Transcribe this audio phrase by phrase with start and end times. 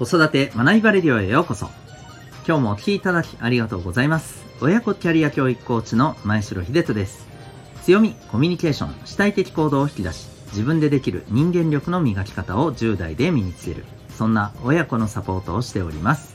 [0.00, 1.68] 子育て学びバレディオへようこそ。
[2.48, 4.42] 今日もお聴きいただきありがとうございます。
[4.62, 7.28] 親子キャリア教育コーチの前城秀人です。
[7.82, 13.84] 強み、コミュニケーション、主体的行動を引き出し、自分でできる人間力の磨き方を10代で身につける。
[14.16, 16.34] そんな親子のサポートをしております。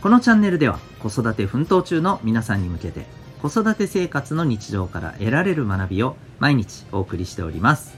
[0.00, 3.06] このチャンネルでは子育て奮闘中の皆さんに向けて
[3.42, 7.96] 子育て生活の日常から得られる学びを毎日お送りしております。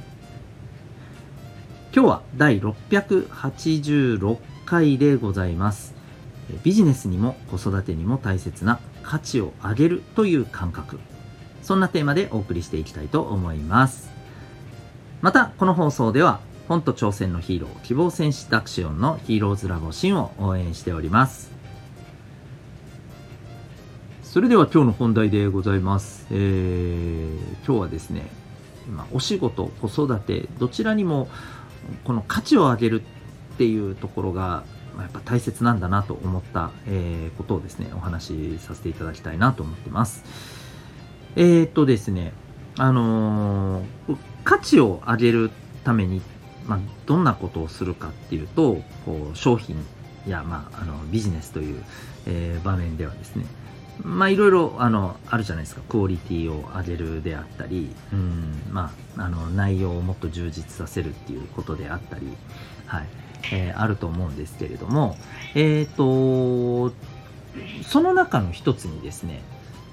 [1.95, 5.95] 今日は第686回でございます。
[6.63, 10.99] ビジネスにも子育てにも大切な価値を上げるという感覚。
[11.63, 14.11] そんなテーマでお送りしていきたいと思います。
[15.23, 21.53] また、この放送では、本と挑戦のヒーロー、希望戦士ダクシオンのヒーローズラボシンを応援しております。
[24.23, 26.27] それでは今日の本題でございます。
[26.31, 28.31] えー、今日はですね、
[29.13, 31.29] お仕事、子育て、どちらにも
[32.05, 33.03] この価値を上げる
[33.55, 40.25] っていうところが、まあやっぱ大切なんだなと思った、えーことをですね、お話しさせていただきたいなと思ってます。
[41.37, 42.33] えー、っとですね、
[42.77, 45.51] あのー価値を上げる
[45.85, 46.21] ために、
[46.67, 49.77] まあ、どんなことをするかっていうと、こう商品
[50.27, 51.83] や、まあ、あのビジネスという、
[52.27, 53.47] えー場面ではですね、
[54.03, 62.27] まあいろいろあのあるじゃないですかクオリティを上げるであったり、うんまあ、あの内容をもっと充実させるっていうことであったり、
[62.87, 63.07] はい
[63.53, 65.17] えーあると思うんですけれども、
[65.55, 66.93] えっ、と
[67.85, 69.41] その中の一つにですね、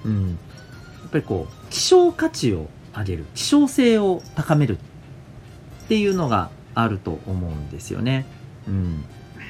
[0.04, 0.36] うん、や
[1.08, 8.26] っぱりこう希少価値を上げる希少性を高めるっていうのがあると思うんですよね。
[8.66, 9.04] うん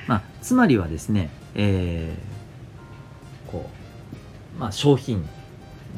[0.06, 3.68] まあ、つまりはですね、えーこ
[4.56, 5.28] うまあ、商品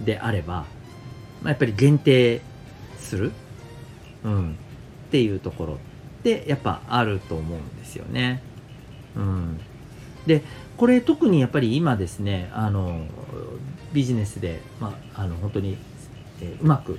[0.04, 0.66] であれば、
[1.42, 2.40] まあ、やっぱり限定
[2.98, 3.32] する、
[4.24, 5.78] うん、っていうところ
[6.24, 8.42] ってやっぱあると思うんですよね。
[9.14, 9.60] うん、
[10.26, 10.42] で
[10.78, 13.06] これ特にやっぱり今ですねあの
[13.92, 15.76] ビジネスで、まあ、あの本当に、
[16.40, 16.98] えーうまく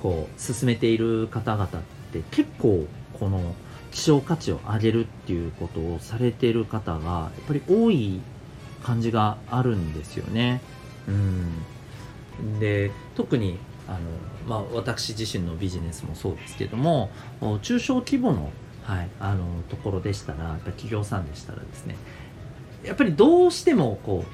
[0.00, 1.68] こう進めている方々っ
[2.12, 2.86] て結構
[3.18, 3.54] この
[3.90, 8.20] 希少価値を上げるっていうことをされてる方がやっぱり多い
[8.82, 10.62] 感じがあるんですよね。
[11.08, 13.58] うん、で特に
[13.90, 13.98] あの、
[14.46, 17.10] まあ、私自身のビジネスもそうですけども
[17.62, 18.50] 中小規模の,、
[18.84, 21.96] はい、あのところでしたらやっぱ企業さんでしたらですね
[22.84, 24.30] やっぱりどうしてもこう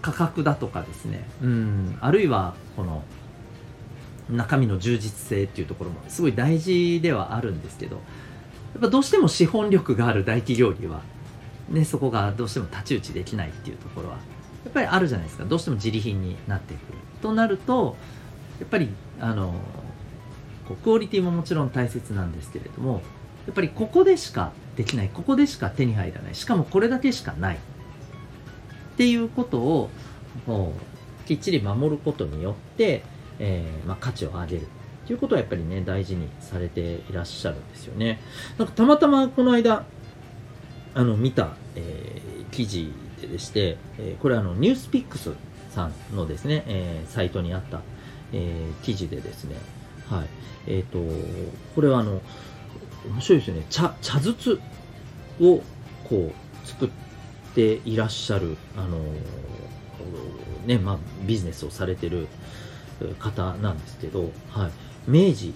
[0.00, 3.02] 価格だとかですね、うん、あるいはこの
[4.30, 8.02] 中身の充実性っていうところもすごい大事ではあるんですけどや
[8.78, 11.02] っぱどうしても資本力がある大企業には、
[11.68, 14.16] ね、そこがどうしても太刀打ちできないっていうところは
[14.64, 15.44] やっぱりあるじゃないですか。
[15.44, 17.96] どうしても自利品になってくるとなると
[18.62, 18.88] やっぱり
[19.20, 19.54] あの
[20.84, 23.02] クオリティももちろん大切なんですけれども
[23.46, 27.58] やっぱりここでしかできないここでしか手に入らないしかもこれだけしかないっ
[28.96, 29.90] ていうことを
[30.46, 30.72] こ
[31.24, 33.02] うきっちり守ることによって、
[33.40, 34.62] えーまあ、価値を上げる。
[34.62, 38.20] っていうことはやっぱりね大事にされていらっしゃるんですよね。
[38.56, 39.84] なんかたまたまこの間
[40.94, 45.32] あの見た、えー記事でして、えーこれあのニュースピックス
[45.70, 47.80] さんのですね、えーサイトにあった、
[48.32, 49.56] えー記事でですね。
[50.08, 50.28] はい。
[50.66, 50.98] えっ、と
[51.74, 52.20] これはあの
[53.06, 53.66] 面白いですよね。
[53.70, 54.60] 茶茶筒
[55.40, 55.62] を
[56.04, 56.88] こう作っ
[57.54, 58.98] ていらっしゃるあの
[60.66, 62.28] ねまあビジネスをされてる
[63.18, 64.70] 方なんですけど、はい、
[65.10, 65.54] 明治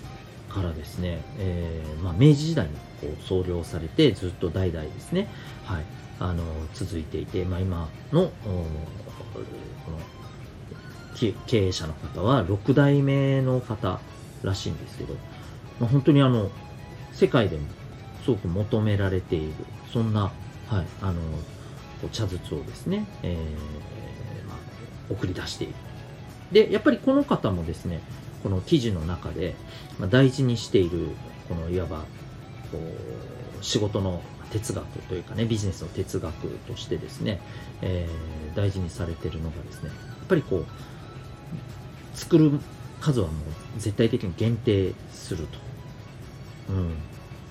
[0.49, 5.29] からですね、えーまあ、明治時代にこう創業されてずっと代々ですね、
[5.65, 5.85] はい、
[6.19, 6.43] あの
[6.75, 9.99] 続いていて、まあ、今のこの
[11.17, 11.35] 経
[11.69, 14.01] 営者の方は6代目の方
[14.43, 15.15] らしいんですけど、
[15.81, 16.51] まあ、本当にあの
[17.13, 17.67] 世界でも
[18.25, 19.55] すごく求められている
[19.93, 20.33] そんな、
[20.69, 21.21] はい、あの
[22.13, 24.59] 茶筒をですね、えーまあ、
[25.11, 25.75] 送り出している。
[26.53, 28.01] でやっぱりこの方もですね
[28.43, 29.57] この記事の中で、
[29.99, 31.09] まあ、大事にしている
[31.49, 32.05] このいわば
[32.71, 34.23] こう仕事の
[34.53, 37.41] 哲学というかねビジネスの哲学としてですね、
[37.83, 40.67] えー大事にされているのがですねやっぱりこう
[42.15, 42.61] 作る
[43.01, 45.59] 数はもう絶対的に限定すると、
[46.71, 46.95] うん、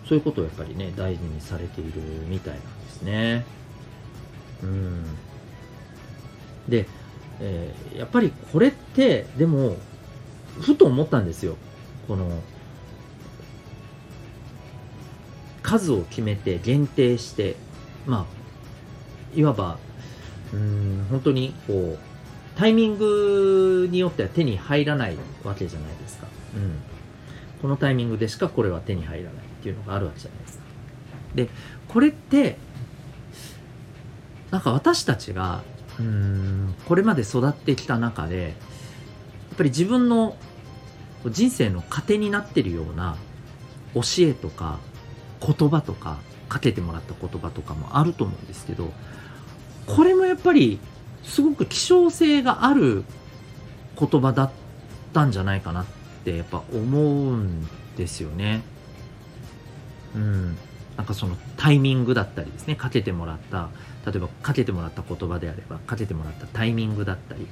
[0.07, 3.45] そういうことをやっぱりね大事にされているみたいなんですね。
[4.63, 5.03] うん、
[6.67, 6.87] で、
[7.39, 9.77] えーやっぱりこれってでも
[10.59, 11.55] ふと思ったんですよ。
[12.07, 12.41] この
[15.63, 17.55] 数を決めて限定して
[18.05, 18.27] ま
[19.35, 19.77] あいわば
[20.53, 22.14] うん本当にこう
[22.55, 26.79] タイミングによっては手に入らないわけじゃないですか、うん、
[27.61, 30.63] このタイミングでしかこれは手に入らないっていうのがあるわけじゃないですか。
[31.35, 31.49] で
[31.87, 32.57] これって
[34.51, 35.63] なんか私たちが
[35.99, 40.37] うんこれまで育ってきた中でやっぱり自分の
[41.27, 43.17] 人生の糧になってるような
[43.93, 44.79] 教えとか
[45.41, 48.93] 言葉とかかけてもらった言葉とかもあると思うんですけど
[49.87, 50.79] これもやっぱり
[51.25, 53.03] すごく希少性がある
[53.99, 54.51] 言葉だっ
[55.13, 55.85] たんじゃないかなっ
[56.23, 57.67] てやっぱ思うん
[57.97, 58.63] ですよね。
[60.15, 60.57] うん。
[60.97, 63.69] なんかそのタイミングだったりですねかけてもらった
[64.05, 67.47] 例えばかけてもらった言葉であればかけてもらったタイミングだったり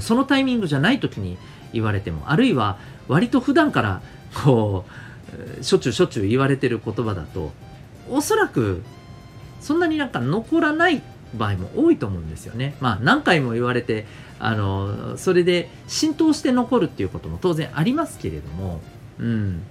[0.00, 1.36] そのタイミングじゃない時に
[1.72, 2.78] 言われてもあるいは
[3.08, 4.02] 割と普段から
[4.44, 4.84] こ
[5.60, 7.52] うしょっちゅうしょっちゅう言われてる言葉だと
[8.08, 8.82] おそらく
[9.60, 11.02] そんなになんか残らない
[11.36, 12.76] 場合も多いと思うんですよね。
[12.80, 14.06] まあ何回も言われて
[14.38, 18.80] あのそれで浸透して残るっていうことも当然ありますけれども、
[19.18, 19.62] うん、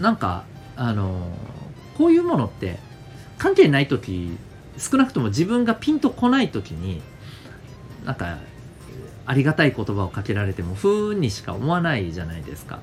[0.00, 0.44] なんか
[0.76, 1.32] あの
[1.96, 2.78] こういうものって
[3.38, 4.36] 関係ない時
[4.76, 7.02] 少なくとも自分がピンとこない時に
[8.04, 8.38] なんか
[9.26, 12.80] ありがたい言葉をかけられても不運にしか思わないじゃないですか。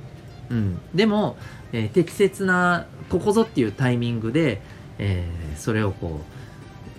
[0.51, 1.37] うん、でも、
[1.71, 4.61] えー、適切なここぞっていうタイミングで、
[4.99, 6.34] えー、それをこう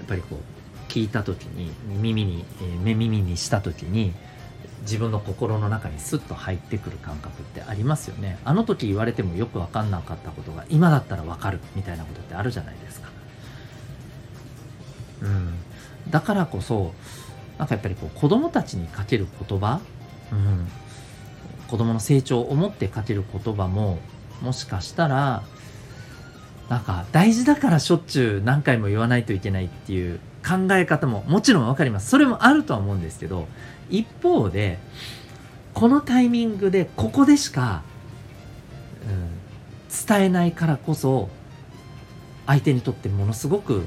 [0.07, 4.15] っぱりこう聞いた時に耳に、えー、目耳にした時に
[4.83, 8.39] 自分の心の中にスッと入ってくる感覚ってありますよね。
[8.45, 13.09] あの時言われてもよく分かんなかったことが今だったら分かるみたいなことってあるじゃないですか。
[15.23, 15.55] うん。
[16.09, 16.95] だからこそ
[17.59, 19.81] なんかやっぱりこう子供たちにかける言葉、
[20.31, 20.69] うん、
[21.67, 23.99] 子供の成長を思ってかける言葉も
[24.41, 25.43] もしかしたら
[26.69, 33.47] なんか大事だからしょっちゅう何回も言わないといけないっていう考え方ももちろん分かりますそれもあるとは思うんですけど
[33.89, 34.79] 一方で
[35.75, 37.83] このタイミングでここでしか、
[39.09, 41.29] うん、伝えないからこそ
[42.47, 43.87] 相手にとってものすごく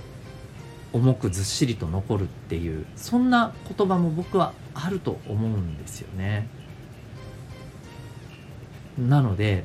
[0.94, 6.48] 重くずっしりと残るっていうそんな言葉も僕はあると思うんですよね。
[8.98, 9.64] なので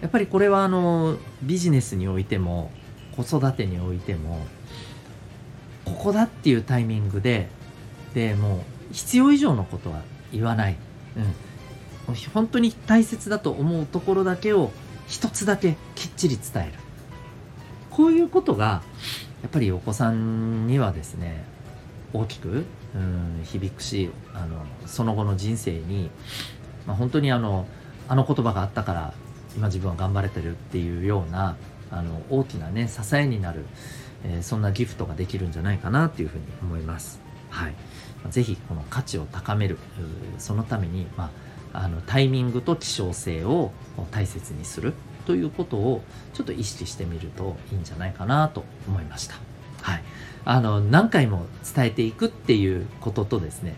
[0.00, 2.70] やっぱりこれはあのビジネスにおいても
[3.16, 4.46] 子育てにおいても
[5.84, 7.48] ここだっていうタイミングで
[8.14, 8.60] でもう
[8.92, 10.02] 必要以上のことは
[10.32, 10.76] 言わない、
[12.08, 14.70] うん、本当に大切だと思うところだけを
[15.06, 16.72] 一つだけきっちり伝える。
[17.90, 18.82] こういうことが
[19.42, 21.44] やっぱりお子さんにはですね
[22.12, 26.10] 大きく、うん、響くしあのその後の人生に、
[26.86, 27.66] まあ、本当にあの
[28.06, 29.14] あの言葉があったから
[29.56, 31.56] 今自分は頑張れてるっていうような
[31.90, 33.64] あの大きなね支えになる、
[34.24, 37.20] えー、そんなギフトができるんじゃないかなっていうふうに思います。
[37.50, 37.74] はい、
[38.30, 39.78] ぜひこの価値を高める
[40.38, 41.30] そのために、ま
[41.72, 43.72] あ、あのタイミングと希少性を
[44.10, 44.94] 大切にする
[45.26, 46.02] ということを
[46.34, 49.36] ちょっと意識してみるといいんじゃないかなと思いました。
[49.82, 50.02] はい、
[50.44, 53.76] あの何回も伝えていくっていうこととですね、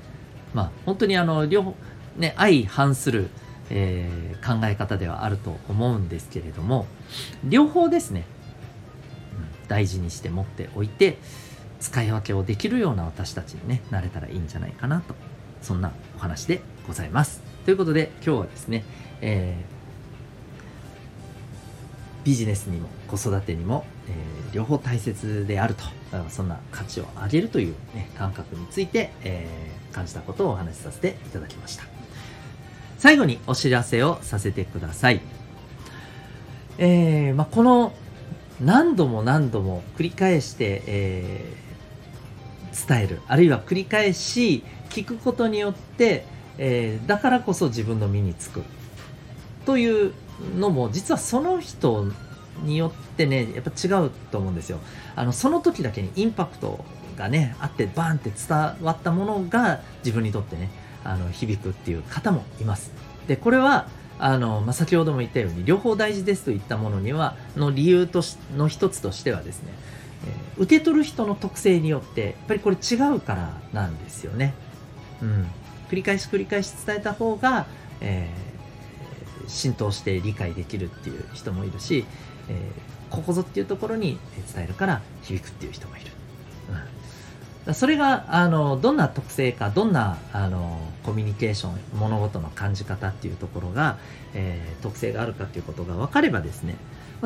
[0.55, 1.75] まあ、本当にあの両方、
[2.16, 3.28] ね、相反する、
[3.70, 6.87] えー、考え方ではあると思うんですけれども
[7.44, 8.25] 両方ですね、
[9.62, 11.19] うん、大事にして持っておいて、
[11.81, 15.14] 使い分けをできるような私たちに、ね、なれたらいいんじゃないかなと
[15.62, 17.43] そんなお話でございます。
[17.64, 18.84] ということで今日はですね、
[19.20, 25.85] えー、ビジネスにも子育てにも、えー、両方大切であると
[26.28, 32.00] そんな価値を上げるという、ね、感覚について、えー、感じたことをお話しさせていただきました
[33.00, 35.21] 最後にお知らせをさせてください、
[36.78, 37.92] えーまあ、この
[38.61, 41.57] 何度も何度も繰り返して、え
[42.88, 43.21] 伝える。
[43.26, 46.25] あるいは繰り返し聞くことによって、
[46.59, 48.62] えー、だからこそ自分の身につく。
[49.66, 50.12] という
[50.57, 52.07] のも実はその人
[52.64, 54.78] によってねやっぱ違うと思うんですよ。
[55.16, 56.85] あのその時だけにインパクト
[57.16, 60.71] がねあってバーンって伝わったものが自分にとってね
[61.04, 62.92] あの響くっていう方もいます
[63.26, 63.88] でこれは
[64.19, 69.73] あの、まあ、先ほども言ったように両方大事ですといったものにはの理由としの一つとしてはですね
[70.25, 74.54] えー、受け取る人の特性によってやっぱりこれ違うからなんですよね。
[75.23, 75.47] うん、
[75.88, 77.66] 繰り返し繰り返し伝えた方が、
[78.00, 82.04] えー、浸透して理解できるっていう人もいるし、
[82.49, 84.19] えー、ここぞっていうところに
[84.54, 86.07] 伝えるから響くっていう人もいる。
[86.71, 86.76] うん、
[87.75, 93.99] それがあのどんな特性かどんなあのコミュニケーション物事の感じ方っていうところが、
[94.35, 96.76] えー、特性があるかっていうことが分かればですね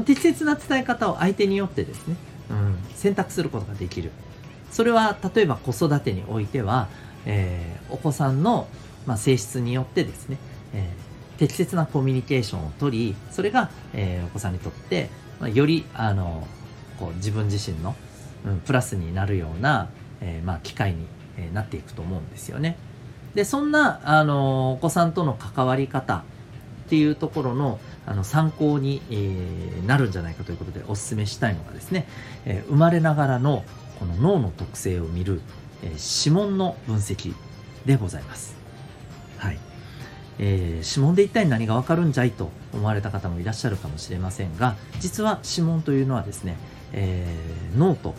[0.05, 2.17] 適切な伝え方を相手によってですね
[2.51, 4.11] うん、選択することができる。
[4.71, 6.89] それは例えば子育てにおいては、
[7.27, 8.67] えー、お子さんの、
[9.07, 10.37] まあ、性質によってですね、
[10.73, 16.47] えー、適切なコミュニケーションをとりそれが、えー、お子さんにとって、まあ、よりあの
[16.99, 17.95] こう自分自身の、
[18.45, 19.91] うん、プラスになるような、
[20.27, 21.07] えー、まあ、機会に
[21.53, 22.77] なっていくと思うんですよね。
[23.35, 26.23] でそんなあのお子さんとの関わり方っ
[26.89, 32.07] ていうところのあの参考に、えー、なるんじゃないかということでお勧めしたいのがですね、
[32.45, 33.65] えー、生まれながらの
[33.99, 35.41] この脳の特性を見る、
[35.83, 37.35] えー、指紋の分析
[37.87, 38.57] でございます。
[39.39, 39.59] はい。
[40.39, 46.57] えー、指紋で一体何がわかるんじゃいと思われた方もいらっしゃるかもしれませんが、実は指紋というのはですね、
[46.93, 48.15] えー、脳と、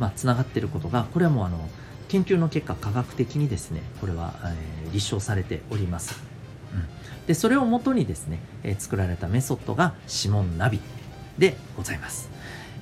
[0.00, 1.68] まあ、つながっていることが、これはもうあの、
[2.08, 6.20] 研究の結果科学的にですね、これは、えー、立証されております。
[6.74, 10.80] うんでそれをもとにですね、えー、作られたメソッドが指紋ナビ
[11.38, 12.28] でございます。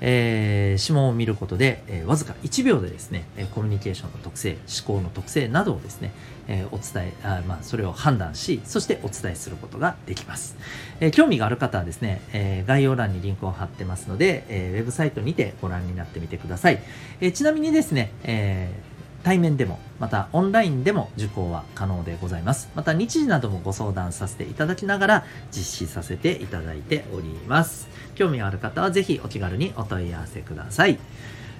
[0.00, 6.12] えー、指紋を見ることで、えー、わずか1秒でですね、えコミュニケーションの特性、思考の特性などをですね、
[6.46, 10.56] えお伝えあ、まあ、それを判断し、そしてお伝えすることができます。
[11.00, 16.82] え興味がある方はですね、え概要欄にリンクを貼ってますので、えウェブサイトにてご覧になってみてください。
[17.20, 22.70] えちなみにですね、えー対面でも、またオンラインでも受講は可能でございます。
[22.75, 27.88] また日時などもご相談させていただきながら実施させていただいております。
[28.14, 30.98] 興味がある方はぜひお気軽にお問い合わせください。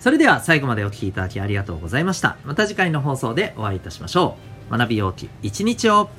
[0.01, 2.37] それでは最後までお聴きいただきありがとうございました。
[2.45, 4.37] また次回の放送でお会いいたしましょ
[4.71, 4.77] う。
[4.77, 6.11] 学びようき一日を